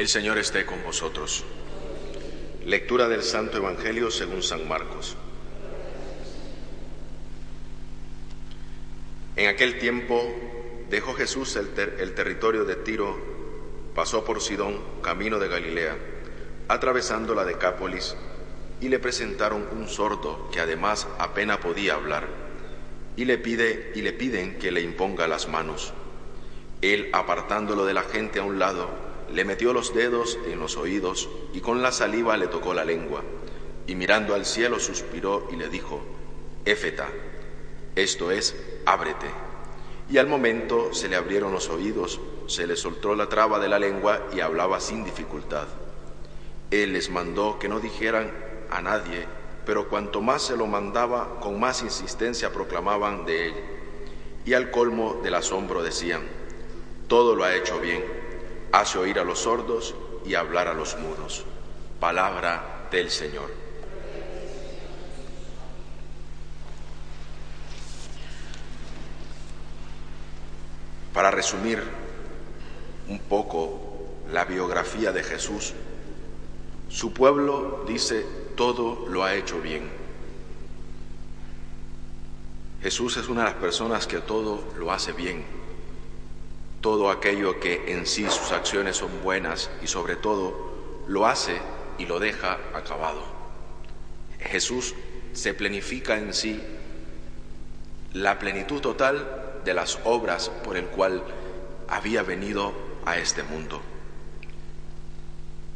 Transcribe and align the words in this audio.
El 0.00 0.08
Señor 0.08 0.38
esté 0.38 0.64
con 0.64 0.82
vosotros. 0.82 1.44
Lectura 2.64 3.06
del 3.06 3.22
Santo 3.22 3.58
Evangelio 3.58 4.10
según 4.10 4.42
San 4.42 4.66
Marcos. 4.66 5.14
En 9.36 9.48
aquel 9.48 9.78
tiempo 9.78 10.24
dejó 10.88 11.12
Jesús 11.12 11.54
el, 11.56 11.68
el, 11.98 12.14
territorio 12.14 12.64
de 12.64 12.76
Tiro, 12.76 13.14
pasó 13.94 14.24
por 14.24 14.40
Sidón, 14.40 14.80
camino 15.02 15.38
de 15.38 15.48
Galilea, 15.48 15.98
atravesando 16.68 17.34
la 17.34 17.44
Decápolis, 17.44 18.16
y 18.80 18.88
le 18.88 19.00
presentaron 19.00 19.68
un 19.70 19.86
sordo 19.86 20.48
que 20.50 20.60
además 20.60 21.08
apenas 21.18 21.58
podía 21.58 21.96
hablar, 21.96 22.26
y 23.16 23.26
le 23.26 23.36
pide 23.36 23.92
y 23.94 24.00
le 24.00 24.14
piden 24.14 24.58
que 24.58 24.72
le 24.72 24.80
imponga 24.80 25.28
las 25.28 25.46
manos. 25.46 25.92
Él, 26.80 27.10
apartándolo 27.12 27.84
de 27.84 27.92
la 27.92 28.04
gente 28.04 28.38
a 28.38 28.44
un 28.44 28.58
lado, 28.58 29.09
le 29.32 29.44
metió 29.44 29.72
los 29.72 29.94
dedos 29.94 30.38
en 30.46 30.58
los 30.58 30.76
oídos 30.76 31.28
y 31.52 31.60
con 31.60 31.82
la 31.82 31.92
saliva 31.92 32.36
le 32.36 32.48
tocó 32.48 32.74
la 32.74 32.84
lengua, 32.84 33.22
y 33.86 33.94
mirando 33.94 34.34
al 34.34 34.44
cielo 34.44 34.78
suspiró 34.78 35.48
y 35.52 35.56
le 35.56 35.68
dijo, 35.68 36.00
Éfeta, 36.64 37.08
esto 37.96 38.30
es, 38.30 38.54
ábrete. 38.86 39.26
Y 40.10 40.18
al 40.18 40.26
momento 40.26 40.92
se 40.92 41.08
le 41.08 41.16
abrieron 41.16 41.52
los 41.52 41.68
oídos, 41.68 42.20
se 42.46 42.66
le 42.66 42.76
soltó 42.76 43.14
la 43.14 43.28
traba 43.28 43.58
de 43.58 43.68
la 43.68 43.78
lengua 43.78 44.26
y 44.34 44.40
hablaba 44.40 44.80
sin 44.80 45.04
dificultad. 45.04 45.68
Él 46.70 46.92
les 46.92 47.10
mandó 47.10 47.58
que 47.58 47.68
no 47.68 47.80
dijeran 47.80 48.32
a 48.70 48.80
nadie, 48.80 49.26
pero 49.64 49.88
cuanto 49.88 50.20
más 50.20 50.42
se 50.42 50.56
lo 50.56 50.66
mandaba, 50.66 51.40
con 51.40 51.58
más 51.58 51.82
insistencia 51.82 52.52
proclamaban 52.52 53.24
de 53.24 53.46
él. 53.46 53.54
Y 54.44 54.54
al 54.54 54.70
colmo 54.70 55.20
del 55.22 55.34
asombro 55.34 55.82
decían, 55.82 56.22
todo 57.08 57.34
lo 57.34 57.44
ha 57.44 57.54
hecho 57.54 57.78
bien, 57.80 58.04
hace 58.72 58.98
oír 58.98 59.18
a 59.18 59.24
los 59.24 59.40
sordos 59.40 59.94
y 60.24 60.34
hablar 60.34 60.68
a 60.68 60.74
los 60.74 60.96
mudos. 60.98 61.44
Palabra 61.98 62.88
del 62.90 63.10
Señor. 63.10 63.50
Para 71.12 71.30
resumir 71.30 71.82
un 73.08 73.18
poco 73.18 73.80
la 74.32 74.44
biografía 74.44 75.12
de 75.12 75.24
Jesús, 75.24 75.74
su 76.88 77.12
pueblo 77.12 77.84
dice, 77.86 78.24
todo 78.56 79.06
lo 79.08 79.24
ha 79.24 79.34
hecho 79.34 79.60
bien. 79.60 79.90
Jesús 82.82 83.16
es 83.16 83.28
una 83.28 83.44
de 83.44 83.50
las 83.50 83.60
personas 83.60 84.06
que 84.06 84.20
todo 84.20 84.64
lo 84.78 84.90
hace 84.90 85.12
bien 85.12 85.59
todo 86.80 87.10
aquello 87.10 87.60
que 87.60 87.92
en 87.92 88.06
sí 88.06 88.24
sus 88.24 88.52
acciones 88.52 88.96
son 88.96 89.22
buenas 89.22 89.70
y 89.82 89.86
sobre 89.86 90.16
todo 90.16 91.02
lo 91.06 91.26
hace 91.26 91.60
y 91.98 92.06
lo 92.06 92.18
deja 92.18 92.58
acabado. 92.74 93.22
Jesús 94.40 94.94
se 95.32 95.52
plenifica 95.52 96.16
en 96.16 96.32
sí 96.32 96.60
la 98.14 98.38
plenitud 98.38 98.80
total 98.80 99.60
de 99.64 99.74
las 99.74 99.98
obras 100.04 100.50
por 100.64 100.76
el 100.76 100.86
cual 100.86 101.22
había 101.88 102.22
venido 102.22 102.72
a 103.04 103.18
este 103.18 103.42
mundo. 103.42 103.82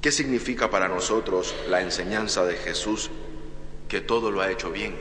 ¿Qué 0.01 0.11
significa 0.11 0.71
para 0.71 0.89
nosotros 0.89 1.55
la 1.69 1.81
enseñanza 1.81 2.45
de 2.45 2.57
Jesús 2.57 3.11
que 3.89 4.01
todo 4.01 4.31
lo 4.31 4.41
ha 4.41 4.51
hecho 4.51 4.71
bien? 4.71 4.95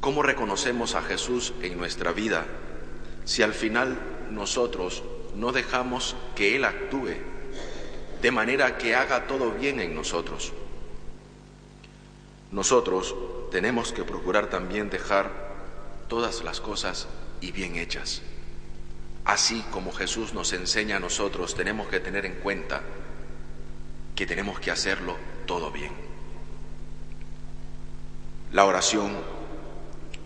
¿Cómo 0.00 0.22
reconocemos 0.22 0.94
a 0.94 1.02
Jesús 1.02 1.52
en 1.62 1.76
nuestra 1.76 2.12
vida 2.12 2.46
si 3.28 3.42
al 3.42 3.52
final 3.52 3.98
nosotros 4.30 5.02
no 5.36 5.52
dejamos 5.52 6.16
que 6.34 6.56
Él 6.56 6.64
actúe 6.64 7.10
de 8.22 8.30
manera 8.30 8.78
que 8.78 8.94
haga 8.94 9.26
todo 9.26 9.50
bien 9.50 9.80
en 9.80 9.94
nosotros. 9.94 10.54
Nosotros 12.50 13.14
tenemos 13.50 13.92
que 13.92 14.02
procurar 14.02 14.46
también 14.46 14.88
dejar 14.88 15.30
todas 16.08 16.42
las 16.42 16.62
cosas 16.62 17.06
y 17.42 17.52
bien 17.52 17.76
hechas. 17.76 18.22
Así 19.26 19.62
como 19.72 19.92
Jesús 19.92 20.32
nos 20.32 20.54
enseña 20.54 20.96
a 20.96 21.00
nosotros, 21.00 21.54
tenemos 21.54 21.88
que 21.88 22.00
tener 22.00 22.24
en 22.24 22.36
cuenta 22.36 22.80
que 24.16 24.24
tenemos 24.24 24.58
que 24.58 24.70
hacerlo 24.70 25.18
todo 25.44 25.70
bien. 25.70 25.92
La 28.52 28.64
oración 28.64 29.37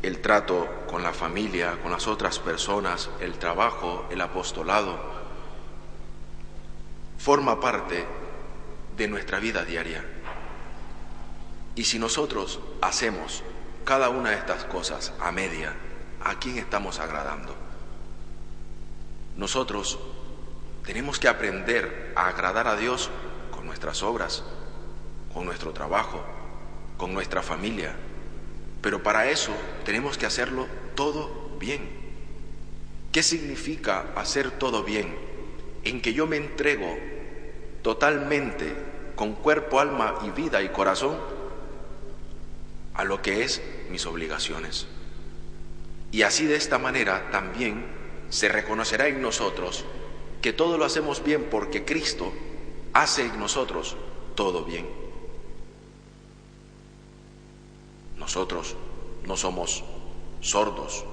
el 0.02 0.20
trato 0.20 0.68
con 0.88 1.02
la 1.02 1.12
familia, 1.12 1.78
con 1.80 1.92
las 1.92 2.08
otras 2.08 2.38
personas, 2.40 3.08
el 3.20 3.38
trabajo, 3.38 4.06
el 4.10 4.20
apostolado, 4.20 4.98
forma 7.18 7.60
parte 7.60 8.04
de 8.96 9.08
nuestra 9.08 9.38
vida 9.38 9.64
diaria. 9.64 10.04
Y 11.76 11.84
si 11.84 11.98
nosotros 11.98 12.60
hacemos 12.80 13.44
cada 13.84 14.08
una 14.08 14.30
de 14.30 14.36
estas 14.36 14.64
cosas 14.64 15.12
a 15.20 15.30
media, 15.30 15.74
¿a 16.22 16.38
quién 16.38 16.58
estamos 16.58 16.98
agradando? 16.98 17.54
Nosotros 19.36 19.98
tenemos 20.84 21.20
que 21.20 21.28
aprender 21.28 22.12
a 22.16 22.26
agradar 22.26 22.66
a 22.66 22.76
Dios 22.76 23.08
con 23.52 23.66
nuestras 23.66 24.02
obras, 24.02 24.42
con 25.32 25.44
nuestro 25.44 25.72
trabajo, 25.72 26.22
con 26.98 27.14
nuestra 27.14 27.40
familia, 27.40 27.96
pero 28.82 29.02
para 29.02 29.30
eso 29.30 29.52
tenemos 29.84 30.18
que 30.18 30.26
hacerlo 30.26 30.66
todo 30.94 31.56
bien. 31.58 31.88
¿Qué 33.12 33.22
significa 33.22 34.06
hacer 34.16 34.50
todo 34.50 34.82
bien? 34.82 35.14
En 35.84 36.02
que 36.02 36.12
yo 36.12 36.26
me 36.26 36.36
entrego 36.36 36.98
totalmente, 37.82 38.74
con 39.14 39.34
cuerpo, 39.34 39.80
alma 39.80 40.18
y 40.24 40.30
vida 40.30 40.62
y 40.62 40.70
corazón, 40.70 41.16
a 42.94 43.04
lo 43.04 43.22
que 43.22 43.44
es 43.44 43.62
mis 43.90 44.04
obligaciones. 44.06 44.86
Y 46.10 46.22
así 46.22 46.44
de 46.44 46.56
esta 46.56 46.78
manera 46.78 47.30
también 47.30 47.86
se 48.28 48.48
reconocerá 48.48 49.08
en 49.08 49.22
nosotros 49.22 49.84
que 50.42 50.52
todo 50.52 50.76
lo 50.76 50.84
hacemos 50.84 51.22
bien 51.22 51.46
porque 51.50 51.84
Cristo 51.84 52.32
hace 52.92 53.22
en 53.22 53.38
nosotros 53.38 53.96
todo 54.34 54.64
bien. 54.64 55.01
Nosotros 58.22 58.76
no 59.26 59.36
somos 59.36 59.82
sordos, 60.40 61.04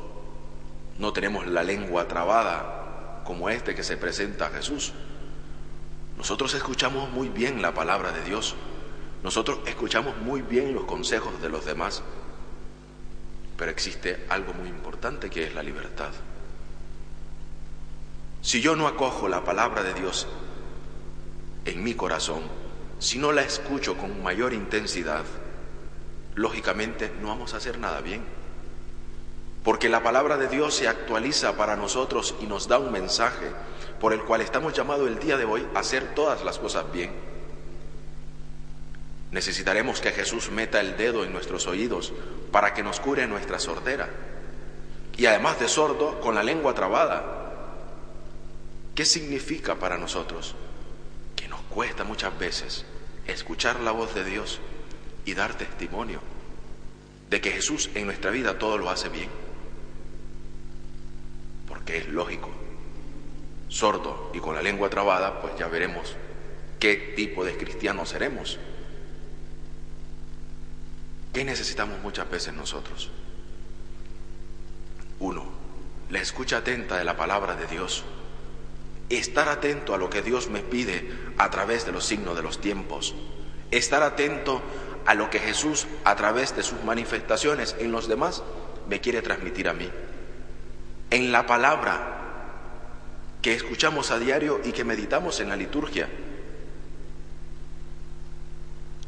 no 0.99 1.11
tenemos 1.11 1.47
la 1.47 1.63
lengua 1.63 2.07
trabada 2.07 3.23
como 3.25 3.49
este 3.49 3.73
que 3.73 3.83
se 3.83 3.97
presenta 3.97 4.45
a 4.45 4.49
Jesús. 4.51 4.93
Nosotros 6.17 6.53
escuchamos 6.53 7.09
muy 7.09 7.29
bien 7.29 7.63
la 7.63 7.73
palabra 7.73 8.11
de 8.11 8.23
Dios, 8.23 8.53
nosotros 9.23 9.57
escuchamos 9.65 10.17
muy 10.17 10.43
bien 10.43 10.75
los 10.75 10.83
consejos 10.83 11.41
de 11.41 11.49
los 11.49 11.65
demás, 11.65 12.03
pero 13.57 13.71
existe 13.71 14.27
algo 14.29 14.53
muy 14.53 14.69
importante 14.69 15.31
que 15.31 15.45
es 15.45 15.55
la 15.55 15.63
libertad. 15.63 16.11
Si 18.43 18.61
yo 18.61 18.75
no 18.75 18.87
acojo 18.87 19.27
la 19.27 19.43
palabra 19.43 19.81
de 19.81 19.95
Dios 19.95 20.27
en 21.65 21.83
mi 21.83 21.95
corazón, 21.95 22.43
si 22.99 23.17
no 23.17 23.31
la 23.31 23.41
escucho 23.41 23.97
con 23.97 24.21
mayor 24.21 24.53
intensidad, 24.53 25.25
lógicamente 26.39 27.11
no 27.21 27.27
vamos 27.27 27.53
a 27.53 27.57
hacer 27.57 27.77
nada 27.79 27.99
bien. 27.99 28.23
Porque 29.63 29.89
la 29.89 30.01
palabra 30.01 30.37
de 30.37 30.47
Dios 30.47 30.73
se 30.73 30.87
actualiza 30.87 31.57
para 31.57 31.75
nosotros 31.75 32.33
y 32.39 32.45
nos 32.45 32.69
da 32.69 32.79
un 32.79 32.93
mensaje 32.93 33.51
por 33.99 34.13
el 34.13 34.21
cual 34.23 34.39
estamos 34.39 34.73
llamados 34.73 35.09
el 35.09 35.19
día 35.19 35.35
de 35.35 35.43
hoy 35.43 35.67
a 35.75 35.79
hacer 35.79 36.15
todas 36.15 36.45
las 36.45 36.57
cosas 36.57 36.89
bien. 36.93 37.11
Necesitaremos 39.31 39.99
que 39.99 40.11
Jesús 40.11 40.49
meta 40.49 40.79
el 40.79 40.95
dedo 40.95 41.25
en 41.25 41.33
nuestros 41.33 41.67
oídos 41.67 42.13
para 42.53 42.73
que 42.73 42.83
nos 42.83 43.01
cure 43.01 43.27
nuestra 43.27 43.59
sordera. 43.59 44.09
Y 45.17 45.25
además 45.25 45.59
de 45.59 45.67
sordo, 45.67 46.21
con 46.21 46.35
la 46.35 46.41
lengua 46.41 46.73
trabada. 46.73 47.35
¿Qué 48.95 49.03
significa 49.03 49.75
para 49.75 49.97
nosotros? 49.97 50.55
Que 51.35 51.49
nos 51.49 51.59
cuesta 51.63 52.05
muchas 52.05 52.39
veces 52.39 52.85
escuchar 53.27 53.81
la 53.81 53.91
voz 53.91 54.15
de 54.15 54.23
Dios 54.23 54.61
y 55.25 55.33
dar 55.33 55.53
testimonio 55.53 56.21
de 57.29 57.41
que 57.41 57.51
Jesús 57.51 57.89
en 57.93 58.05
nuestra 58.05 58.31
vida 58.31 58.57
todo 58.57 58.77
lo 58.77 58.89
hace 58.89 59.09
bien. 59.09 59.29
Porque 61.67 61.97
es 61.97 62.07
lógico. 62.07 62.49
Sordo 63.67 64.31
y 64.33 64.39
con 64.39 64.55
la 64.55 64.63
lengua 64.63 64.89
trabada, 64.89 65.41
pues 65.41 65.53
ya 65.57 65.67
veremos 65.67 66.15
qué 66.79 67.13
tipo 67.15 67.45
de 67.45 67.55
cristianos 67.55 68.09
seremos. 68.09 68.57
¿Qué 71.33 71.43
necesitamos 71.43 72.01
muchas 72.01 72.29
veces 72.29 72.53
nosotros? 72.55 73.11
Uno, 75.19 75.45
la 76.09 76.19
escucha 76.19 76.57
atenta 76.57 76.97
de 76.97 77.03
la 77.03 77.15
palabra 77.15 77.55
de 77.55 77.67
Dios. 77.67 78.03
Estar 79.09 79.49
atento 79.49 79.93
a 79.93 79.97
lo 79.97 80.09
que 80.09 80.23
Dios 80.23 80.49
me 80.49 80.61
pide 80.61 81.11
a 81.37 81.51
través 81.51 81.85
de 81.85 81.91
los 81.91 82.05
signos 82.05 82.35
de 82.35 82.41
los 82.41 82.59
tiempos. 82.59 83.13
Estar 83.69 84.01
atento 84.01 84.55
a 84.57 84.88
lo 85.13 85.29
que 85.29 85.39
Jesús 85.39 85.87
a 86.03 86.15
través 86.15 86.55
de 86.55 86.63
sus 86.63 86.83
manifestaciones 86.83 87.75
en 87.79 87.91
los 87.91 88.07
demás 88.07 88.43
me 88.87 89.01
quiere 89.01 89.21
transmitir 89.21 89.67
a 89.67 89.73
mí. 89.73 89.89
En 91.09 91.31
la 91.31 91.45
palabra 91.45 92.19
que 93.41 93.53
escuchamos 93.53 94.11
a 94.11 94.19
diario 94.19 94.59
y 94.63 94.71
que 94.71 94.83
meditamos 94.83 95.39
en 95.39 95.49
la 95.49 95.55
liturgia. 95.55 96.09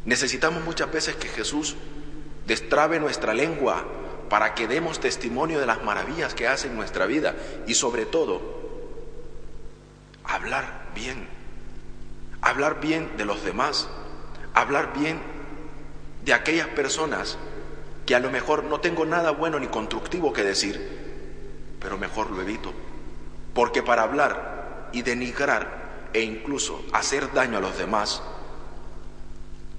Necesitamos 0.05 0.63
muchas 0.63 0.91
veces 0.91 1.15
que 1.15 1.27
Jesús 1.27 1.75
destrabe 2.47 2.99
nuestra 2.99 3.33
lengua 3.33 3.85
para 4.29 4.55
que 4.55 4.67
demos 4.67 4.99
testimonio 4.99 5.59
de 5.59 5.65
las 5.65 5.83
maravillas 5.83 6.33
que 6.33 6.47
hace 6.47 6.67
en 6.67 6.75
nuestra 6.75 7.05
vida 7.05 7.35
y 7.67 7.73
sobre 7.73 8.05
todo 8.05 8.61
hablar 10.23 10.89
bien, 10.95 11.27
hablar 12.41 12.79
bien 12.79 13.17
de 13.17 13.25
los 13.25 13.43
demás, 13.43 13.89
hablar 14.53 14.93
bien 14.97 15.19
de 16.23 16.33
aquellas 16.33 16.67
personas 16.67 17.37
que 18.05 18.15
a 18.15 18.19
lo 18.19 18.29
mejor 18.31 18.63
no 18.63 18.79
tengo 18.79 19.05
nada 19.05 19.31
bueno 19.31 19.59
ni 19.59 19.67
constructivo 19.67 20.33
que 20.33 20.43
decir, 20.43 21.77
pero 21.79 21.97
mejor 21.97 22.31
lo 22.31 22.41
evito, 22.41 22.73
porque 23.53 23.83
para 23.83 24.03
hablar 24.03 24.89
y 24.91 25.01
denigrar 25.01 26.09
e 26.13 26.21
incluso 26.21 26.83
hacer 26.93 27.31
daño 27.33 27.57
a 27.57 27.61
los 27.61 27.77
demás, 27.77 28.21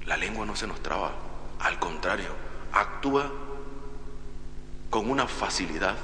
la 0.06 0.16
lengua 0.16 0.46
no 0.46 0.56
se 0.56 0.66
nos 0.66 0.80
traba, 0.82 1.12
al 1.60 1.78
contrario, 1.78 2.28
actúa 2.72 3.30
con 4.90 5.10
una 5.10 5.26
facilidad, 5.26 5.96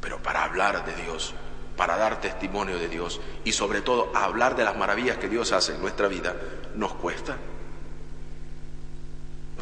pero 0.00 0.22
para 0.22 0.44
hablar 0.44 0.84
de 0.84 0.94
Dios, 1.02 1.34
para 1.76 1.96
dar 1.96 2.20
testimonio 2.20 2.78
de 2.78 2.88
Dios 2.88 3.20
y 3.44 3.52
sobre 3.52 3.80
todo 3.80 4.12
hablar 4.14 4.56
de 4.56 4.64
las 4.64 4.76
maravillas 4.76 5.18
que 5.18 5.28
Dios 5.28 5.52
hace 5.52 5.74
en 5.74 5.80
nuestra 5.80 6.08
vida, 6.08 6.36
nos 6.74 6.94
cuesta. 6.94 7.36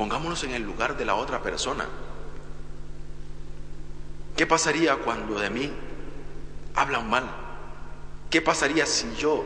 Pongámonos 0.01 0.43
en 0.45 0.53
el 0.53 0.63
lugar 0.63 0.97
de 0.97 1.05
la 1.05 1.15
otra 1.15 1.43
persona. 1.43 1.87
¿Qué 4.35 4.47
pasaría 4.47 4.97
cuando 4.97 5.39
de 5.39 5.51
mí 5.51 5.71
hablan 6.75 7.11
mal? 7.11 7.31
¿Qué 8.31 8.41
pasaría 8.41 8.87
si 8.87 9.15
yo, 9.17 9.45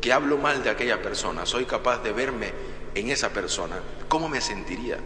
que 0.00 0.12
hablo 0.12 0.38
mal 0.38 0.62
de 0.62 0.70
aquella 0.70 1.02
persona, 1.02 1.44
soy 1.46 1.64
capaz 1.64 1.98
de 2.04 2.12
verme 2.12 2.52
en 2.94 3.10
esa 3.10 3.30
persona? 3.30 3.80
¿Cómo 4.06 4.28
me 4.28 4.40
sentiría? 4.40 4.98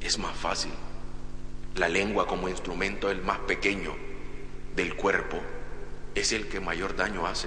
Es 0.00 0.18
más 0.18 0.36
fácil. 0.36 0.72
La 1.76 1.88
lengua 1.88 2.26
como 2.26 2.48
instrumento, 2.48 3.12
el 3.12 3.22
más 3.22 3.38
pequeño 3.38 3.94
del 4.74 4.96
cuerpo, 4.96 5.38
es 6.16 6.32
el 6.32 6.48
que 6.48 6.58
mayor 6.58 6.96
daño 6.96 7.28
hace. 7.28 7.46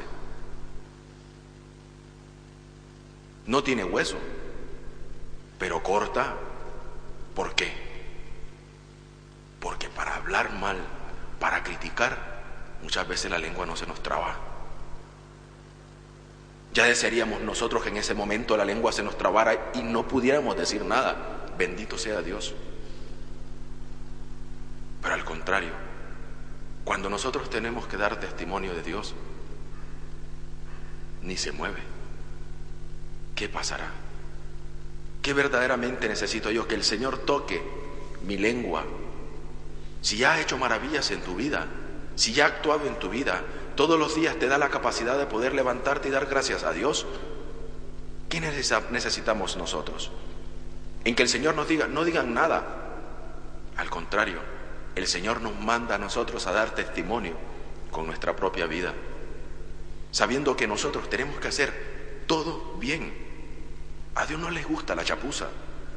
No 3.48 3.62
tiene 3.63 3.83
hueso, 3.83 4.16
pero 5.62 5.84
corta. 5.84 6.34
¿Por 7.36 7.54
qué? 7.54 7.72
Porque 9.60 9.90
para 9.90 10.16
hablar 10.16 10.52
mal, 10.54 10.78
para 11.40 11.62
criticar, 11.62 12.42
muchas 12.81 13.08
veces 13.08 13.30
la 13.30 13.38
lengua 13.38 13.68
no 13.68 13.75
se 13.75 13.86
nos 13.86 14.02
traba. 14.02 14.38
Ya 16.74 16.86
desearíamos 16.86 17.42
nosotros 17.42 17.84
que 17.84 17.90
en 17.90 17.98
ese 17.98 18.16
momento 18.16 18.58
la 18.58 18.66
lengua 18.66 18.92
se 18.92 19.04
nos 19.04 19.19
trabara 19.19 19.69
y 19.75 19.84
no 19.84 20.08
pudiéramos 20.08 20.58
decir 20.58 20.84
nada. 20.84 21.46
Bendito 21.60 22.00
sea 22.00 22.24
Dios. 22.24 22.56
Pero 25.04 25.14
al 25.14 25.24
contrario, 25.24 25.74
cuando 26.84 27.07
nosotros 27.07 27.52
tenemos 27.52 27.86
que 27.86 27.98
dar 27.98 28.19
testimonio 28.19 28.74
de 28.74 28.81
Dios, 28.81 29.14
ni 31.22 31.38
se 31.38 31.52
mueve. 31.52 31.81
¿Qué 33.36 33.48
pasará? 33.48 33.92
¿Qué 35.21 35.33
verdaderamente 35.33 36.07
necesito 36.07 36.50
yo? 36.51 36.68
Que 36.68 36.75
el 36.75 36.83
Señor 36.83 37.19
toque 37.19 37.62
mi 38.23 38.38
lengua. 38.38 38.85
Si 40.01 40.18
ya 40.18 40.33
ha 40.33 40.41
hecho 40.41 40.57
maravillas 40.57 41.12
en 41.12 41.21
tu 41.21 41.35
vida, 41.35 41.68
si 42.15 42.33
ya 42.33 42.45
ha 42.45 42.47
actuado 42.47 42.88
en 42.88 42.97
tu 42.97 43.09
vida, 43.09 43.44
todos 43.75 44.00
los 44.00 44.15
días 44.15 44.38
te 44.38 44.47
da 44.47 44.57
la 44.57 44.69
capacidad 44.69 45.18
de 45.18 45.27
poder 45.27 45.53
levantarte 45.53 46.09
y 46.09 46.12
dar 46.12 46.25
gracias 46.25 46.63
a 46.63 46.73
Dios. 46.73 47.06
¿Qué 48.29 48.41
necesitamos 48.41 49.57
nosotros? 49.57 50.12
En 51.03 51.15
que 51.15 51.23
el 51.23 51.29
Señor 51.29 51.56
nos 51.56 51.68
diga, 51.68 51.88
no 51.88 52.03
digan 52.03 52.33
nada. 52.33 52.63
Al 53.77 53.89
contrario, 53.89 54.39
el 54.95 55.07
Señor 55.07 55.41
nos 55.41 55.59
manda 55.59 55.95
a 55.95 56.00
nosotros 56.00 56.47
a 56.47 56.51
dar 56.51 56.75
testimonio 56.75 57.33
con 57.91 58.07
nuestra 58.07 58.35
propia 58.35 58.68
vida, 58.68 58.94
sabiendo 60.12 60.56
que 60.56 60.68
nosotros 60.68 61.09
tenemos 61.09 61.39
que 61.39 61.47
hacer 61.47 62.23
todo 62.27 62.75
bien. 62.77 63.31
A 64.16 64.25
Dios 64.25 64.40
no 64.40 64.50
le 64.50 64.63
gusta 64.63 64.96
la 64.96 65.04
chapuza, 65.04 65.48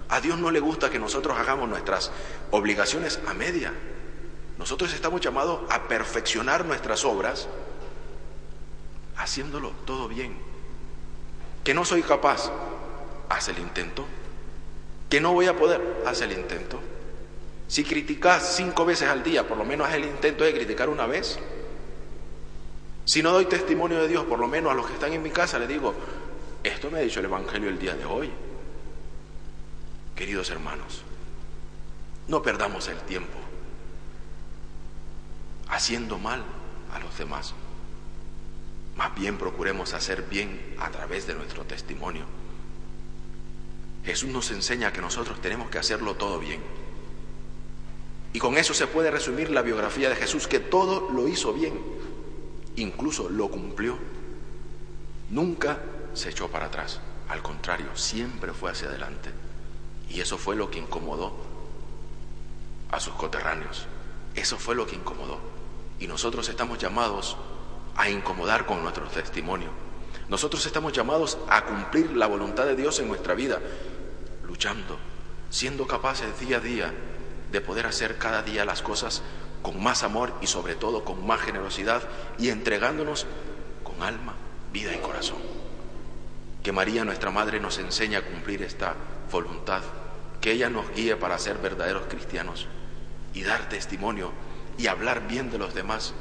a 0.08 0.20
Dios 0.20 0.38
no 0.38 0.50
le 0.50 0.60
gusta 0.60 0.90
que 0.90 0.98
nosotros 0.98 1.36
hagamos 1.38 1.68
nuestras 1.68 2.10
obligaciones 2.50 3.18
a 3.26 3.34
media. 3.34 3.72
Nosotros 4.58 4.92
estamos 4.92 5.20
llamados 5.20 5.60
a 5.70 5.88
perfeccionar 5.88 6.64
nuestras 6.64 7.04
obras 7.04 7.48
haciéndolo 9.16 9.72
todo 9.84 10.08
bien. 10.08 10.36
Que 11.64 11.74
no 11.74 11.84
soy 11.84 12.02
capaz, 12.02 12.52
haz 13.28 13.48
el 13.48 13.58
intento. 13.58 14.04
Que 15.08 15.20
no 15.20 15.32
voy 15.32 15.46
a 15.46 15.56
poder, 15.56 16.02
haz 16.06 16.20
el 16.20 16.32
intento. 16.32 16.80
Si 17.66 17.82
criticas 17.82 18.54
cinco 18.56 18.84
veces 18.84 19.08
al 19.08 19.22
día, 19.22 19.48
por 19.48 19.56
lo 19.56 19.64
menos 19.64 19.88
haz 19.88 19.94
el 19.94 20.04
intento 20.04 20.44
de 20.44 20.54
criticar 20.54 20.88
una 20.88 21.06
vez. 21.06 21.38
Si 23.04 23.22
no 23.22 23.32
doy 23.32 23.46
testimonio 23.46 24.00
de 24.00 24.08
Dios, 24.08 24.24
por 24.24 24.38
lo 24.38 24.46
menos 24.46 24.72
a 24.72 24.74
los 24.74 24.86
que 24.86 24.94
están 24.94 25.12
en 25.12 25.22
mi 25.22 25.30
casa 25.30 25.58
les 25.58 25.68
digo, 25.68 25.94
esto 26.64 26.90
me 26.90 26.98
ha 26.98 27.02
dicho 27.02 27.20
el 27.20 27.26
Evangelio 27.26 27.68
el 27.68 27.78
día 27.78 27.94
de 27.94 28.04
hoy. 28.06 28.30
Queridos 30.16 30.50
hermanos, 30.50 31.02
no 32.26 32.42
perdamos 32.42 32.88
el 32.88 32.98
tiempo 33.00 33.38
haciendo 35.68 36.18
mal 36.18 36.42
a 36.92 36.98
los 36.98 37.16
demás. 37.18 37.54
Más 38.96 39.14
bien 39.14 39.36
procuremos 39.36 39.92
hacer 39.92 40.22
bien 40.22 40.74
a 40.78 40.90
través 40.90 41.26
de 41.26 41.34
nuestro 41.34 41.64
testimonio. 41.64 42.24
Jesús 44.04 44.30
nos 44.30 44.50
enseña 44.50 44.92
que 44.92 45.00
nosotros 45.00 45.40
tenemos 45.40 45.68
que 45.70 45.78
hacerlo 45.78 46.14
todo 46.14 46.38
bien. 46.38 46.60
Y 48.32 48.38
con 48.38 48.56
eso 48.56 48.74
se 48.74 48.86
puede 48.86 49.10
resumir 49.10 49.50
la 49.50 49.62
biografía 49.62 50.08
de 50.08 50.16
Jesús, 50.16 50.46
que 50.46 50.60
todo 50.60 51.10
lo 51.10 51.28
hizo 51.28 51.52
bien, 51.52 51.78
incluso 52.76 53.28
lo 53.28 53.48
cumplió. 53.48 53.98
Nunca 55.30 55.78
se 56.14 56.30
echó 56.30 56.48
para 56.48 56.66
atrás, 56.66 57.00
al 57.28 57.42
contrario, 57.42 57.96
siempre 57.96 58.52
fue 58.52 58.70
hacia 58.70 58.88
adelante. 58.88 59.30
Y 60.08 60.20
eso 60.20 60.38
fue 60.38 60.56
lo 60.56 60.70
que 60.70 60.78
incomodó 60.78 61.34
a 62.90 63.00
sus 63.00 63.14
coterráneos. 63.14 63.86
Eso 64.34 64.58
fue 64.58 64.74
lo 64.74 64.86
que 64.86 64.96
incomodó. 64.96 65.38
Y 65.98 66.06
nosotros 66.06 66.48
estamos 66.48 66.78
llamados 66.78 67.36
a 67.96 68.08
incomodar 68.08 68.66
con 68.66 68.82
nuestro 68.82 69.04
testimonio. 69.08 69.68
Nosotros 70.28 70.64
estamos 70.66 70.92
llamados 70.92 71.38
a 71.48 71.64
cumplir 71.64 72.16
la 72.16 72.26
voluntad 72.26 72.64
de 72.66 72.76
Dios 72.76 72.98
en 72.98 73.08
nuestra 73.08 73.34
vida, 73.34 73.60
luchando, 74.44 74.98
siendo 75.50 75.86
capaces 75.86 76.38
día 76.40 76.58
a 76.58 76.60
día 76.60 76.92
de 77.52 77.60
poder 77.60 77.86
hacer 77.86 78.18
cada 78.18 78.42
día 78.42 78.64
las 78.64 78.82
cosas 78.82 79.22
con 79.62 79.82
más 79.82 80.02
amor 80.02 80.34
y 80.40 80.46
sobre 80.46 80.74
todo 80.74 81.04
con 81.04 81.26
más 81.26 81.40
generosidad 81.40 82.02
y 82.38 82.48
entregándonos 82.48 83.26
con 83.82 84.02
alma, 84.02 84.34
vida 84.72 84.94
y 84.94 84.98
corazón. 84.98 85.63
Que 86.64 86.72
María, 86.72 87.04
nuestra 87.04 87.30
Madre, 87.30 87.60
nos 87.60 87.78
enseñe 87.78 88.16
a 88.16 88.24
cumplir 88.24 88.62
esta 88.62 88.94
voluntad, 89.30 89.82
que 90.40 90.50
ella 90.50 90.70
nos 90.70 90.90
guíe 90.94 91.14
para 91.14 91.38
ser 91.38 91.58
verdaderos 91.58 92.04
cristianos 92.08 92.66
y 93.34 93.42
dar 93.42 93.68
testimonio 93.68 94.32
y 94.78 94.86
hablar 94.86 95.28
bien 95.28 95.50
de 95.50 95.58
los 95.58 95.74
demás 95.74 96.14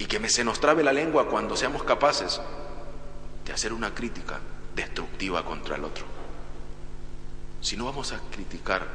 y 0.00 0.06
que 0.06 0.28
se 0.28 0.42
nos 0.42 0.58
trabe 0.58 0.82
la 0.82 0.92
lengua 0.92 1.28
cuando 1.28 1.56
seamos 1.56 1.84
capaces 1.84 2.40
de 3.44 3.52
hacer 3.52 3.72
una 3.72 3.94
crítica 3.94 4.40
destructiva 4.74 5.44
contra 5.44 5.76
el 5.76 5.84
otro. 5.84 6.04
Si 7.60 7.76
no 7.76 7.84
vamos 7.84 8.10
a 8.12 8.18
criticar 8.32 8.88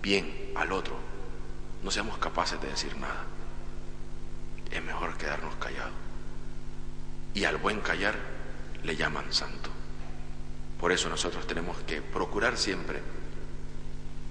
bien 0.00 0.52
al 0.54 0.72
otro, 0.72 0.96
no 1.82 1.90
seamos 1.90 2.16
capaces 2.16 2.58
de 2.62 2.68
decir 2.68 2.96
nada. 2.96 3.24
Es 4.70 4.82
mejor 4.82 5.18
quedarnos 5.18 5.54
callados. 5.56 5.92
Y 7.34 7.44
al 7.44 7.58
buen 7.58 7.80
callar 7.80 8.35
le 8.86 8.96
llaman 8.96 9.32
santo. 9.32 9.70
Por 10.80 10.92
eso 10.92 11.08
nosotros 11.08 11.46
tenemos 11.46 11.76
que 11.78 12.00
procurar 12.00 12.56
siempre 12.56 13.00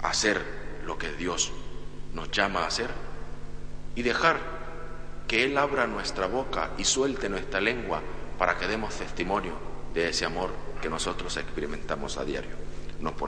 hacer 0.02 0.42
lo 0.84 0.96
que 0.96 1.12
Dios 1.12 1.52
nos 2.14 2.30
llama 2.30 2.60
a 2.60 2.66
hacer 2.68 2.90
y 3.94 4.02
dejar 4.02 4.38
que 5.28 5.44
Él 5.44 5.58
abra 5.58 5.86
nuestra 5.86 6.26
boca 6.26 6.70
y 6.78 6.84
suelte 6.84 7.28
nuestra 7.28 7.60
lengua 7.60 8.00
para 8.38 8.56
que 8.56 8.66
demos 8.66 8.94
testimonio 8.94 9.52
de 9.92 10.08
ese 10.08 10.24
amor 10.24 10.50
que 10.80 10.88
nosotros 10.88 11.36
experimentamos 11.36 12.16
a 12.16 12.24
diario. 12.24 12.54
Nos 13.00 13.12
ponemos 13.14 13.26